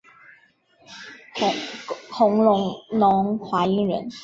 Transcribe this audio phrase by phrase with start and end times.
[2.09, 2.43] 弘
[2.91, 4.09] 农华阴人。